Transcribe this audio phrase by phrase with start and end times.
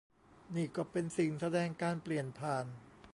[0.55, 2.65] นี่ก็เป็นสิ่งแสดงการเปลี่ยนผ่าน